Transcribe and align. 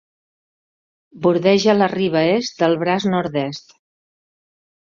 Bordeja 1.25 1.75
la 1.81 1.89
riba 1.93 2.25
est 2.39 2.65
del 2.65 2.75
Braç 2.85 3.07
Nord-est. 3.15 3.79